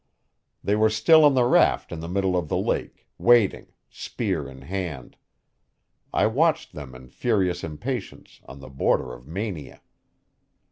They 0.63 0.75
were 0.75 0.89
still 0.89 1.23
on 1.25 1.35
the 1.35 1.43
raft 1.45 1.91
in 1.91 1.99
the 1.99 2.07
middle 2.09 2.35
of 2.35 2.47
the 2.49 2.57
lake, 2.57 3.07
waiting, 3.19 3.67
spear 3.87 4.49
in 4.49 4.63
hand. 4.63 5.15
I 6.11 6.25
watched 6.25 6.73
them 6.73 6.95
in 6.95 7.07
furious 7.09 7.63
impatience, 7.63 8.41
on 8.47 8.61
the 8.61 8.69
border 8.69 9.13
of 9.13 9.27
mania. 9.27 9.79